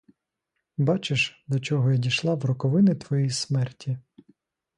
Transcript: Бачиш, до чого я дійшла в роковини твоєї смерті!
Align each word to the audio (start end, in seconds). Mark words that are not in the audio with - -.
Бачиш, 0.77 1.45
до 1.47 1.59
чого 1.59 1.91
я 1.91 1.97
дійшла 1.97 2.35
в 2.35 2.45
роковини 2.45 2.95
твоєї 2.95 3.29
смерті! 3.29 3.97